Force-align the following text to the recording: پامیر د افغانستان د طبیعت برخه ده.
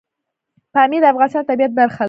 پامیر 0.73 1.01
د 1.03 1.05
افغانستان 1.13 1.43
د 1.43 1.47
طبیعت 1.49 1.71
برخه 1.79 1.97
ده. 1.97 1.99